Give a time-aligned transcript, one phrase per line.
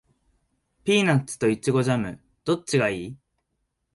[0.83, 3.17] ピーナッツとイチゴジャム、どっちがいい？